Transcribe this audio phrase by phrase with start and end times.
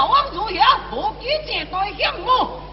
[0.00, 2.69] 老王如遐，不几钱在胸无。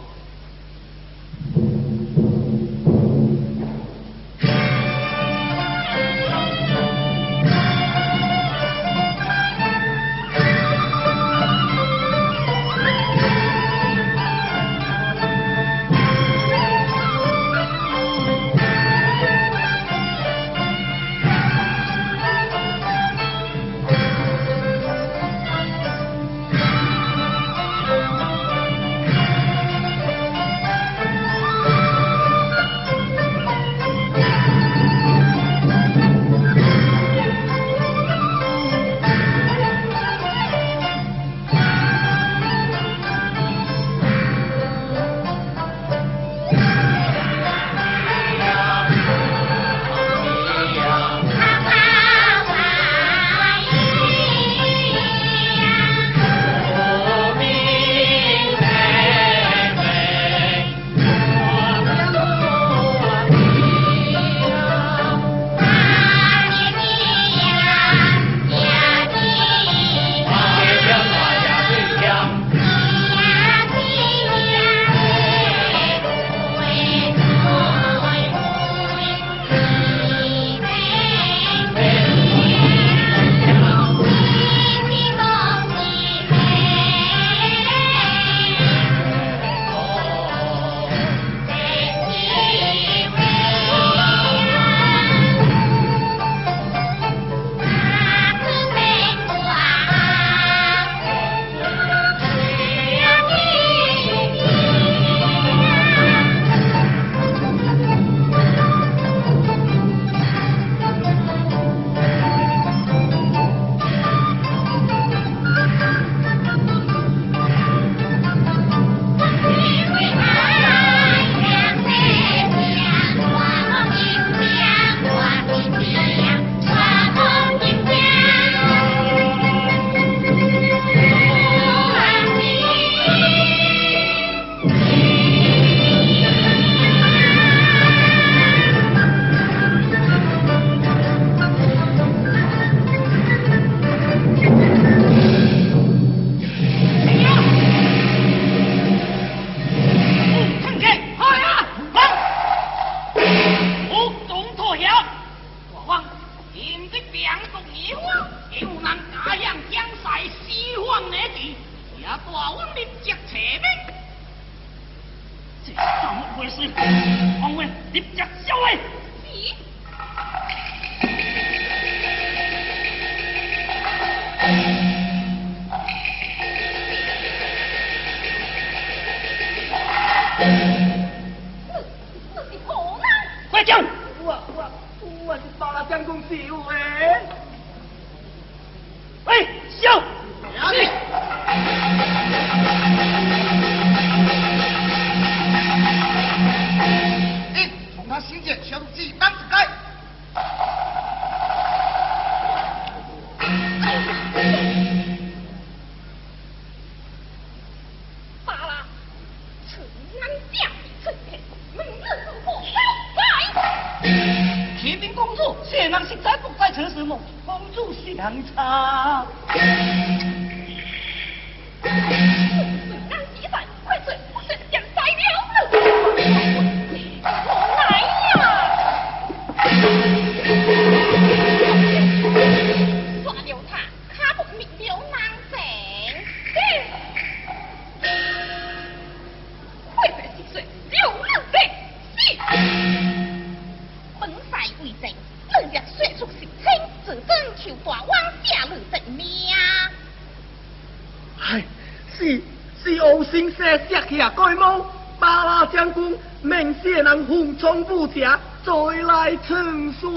[259.35, 260.07] 成熟。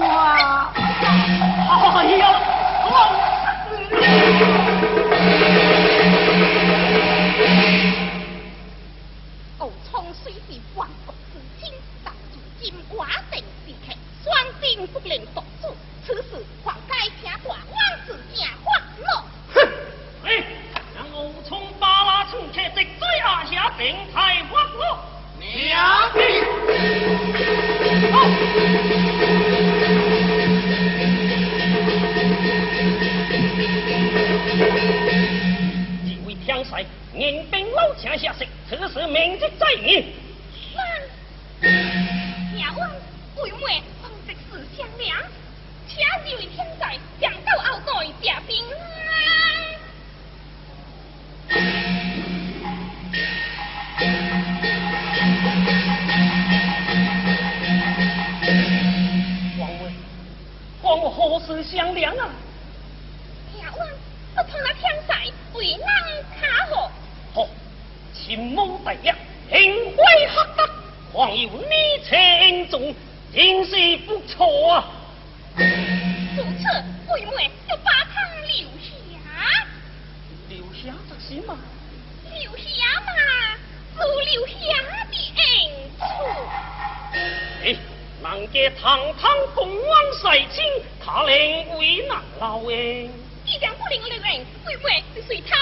[89.55, 90.63] 东王帅卿，
[91.03, 93.07] 他能为难老哎，
[93.45, 95.55] 一将不令老恩，乖乖就随他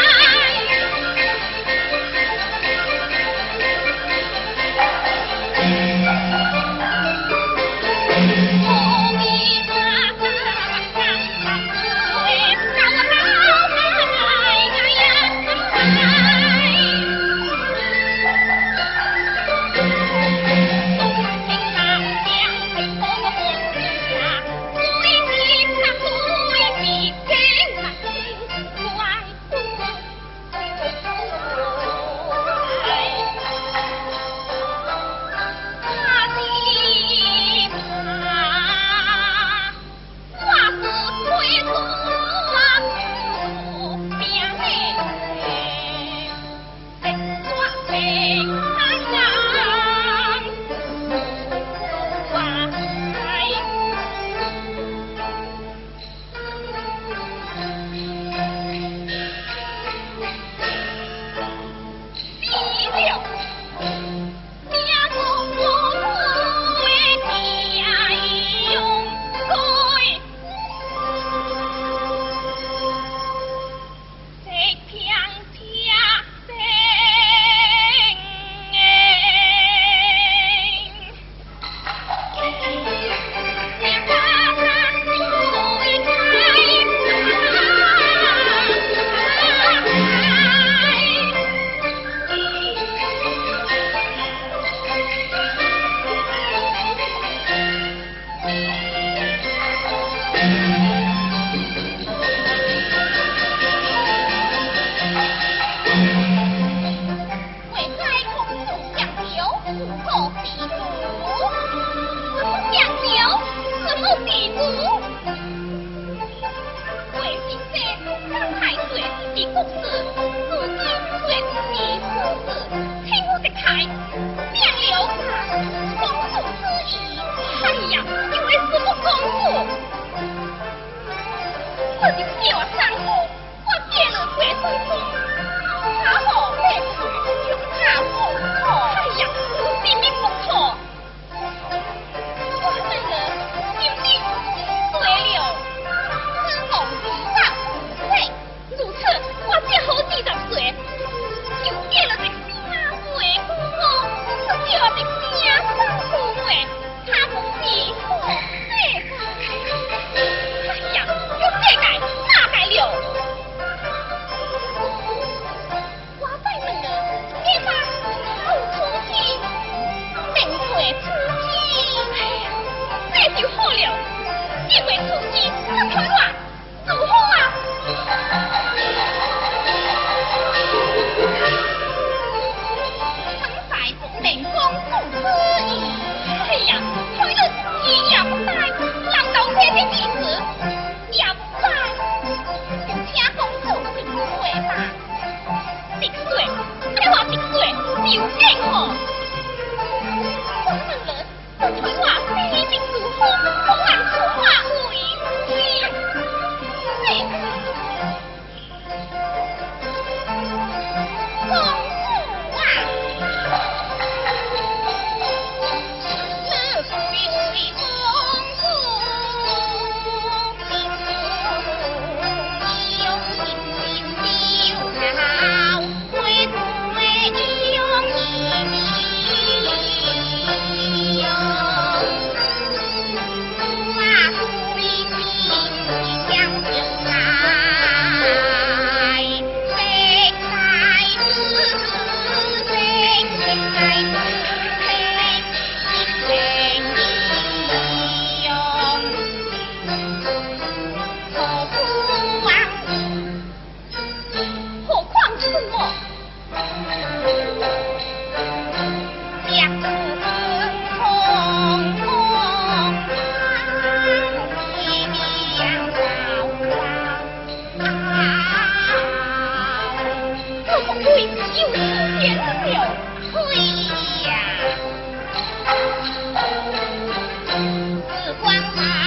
[278.79, 279.06] Ah!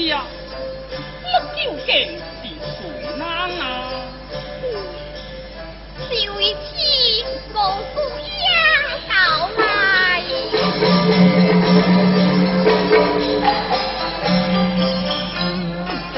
[0.04, 0.22] 呀，
[1.22, 1.96] 那究竟
[2.44, 2.50] 是谁
[3.00, 3.24] 人啊？
[5.98, 6.66] 少一次
[7.54, 7.58] 我
[7.94, 7.96] 故
[8.28, 8.36] 乡
[9.08, 9.12] 到
[9.56, 9.58] 来，
[16.12, 16.16] 别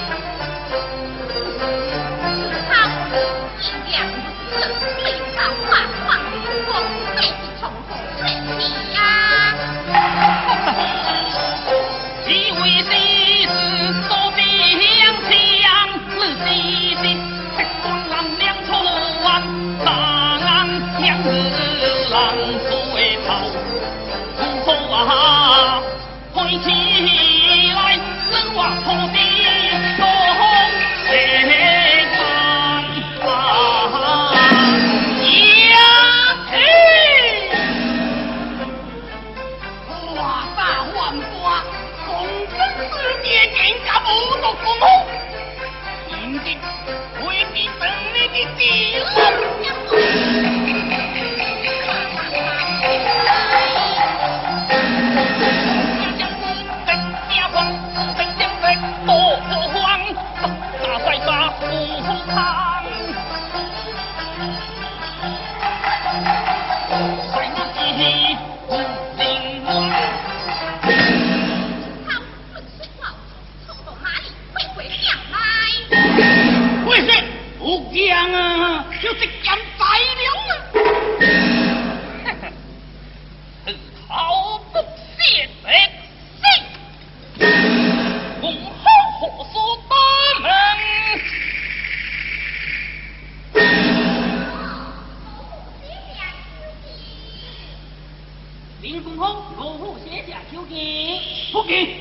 [101.51, 101.97] 出奇，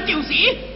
[0.05, 0.70] 就是。